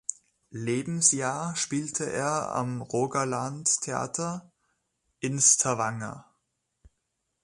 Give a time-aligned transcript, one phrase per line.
[0.49, 4.51] Lebensjahr spielte er am Rogaland Theater
[5.19, 6.25] in Stavanger.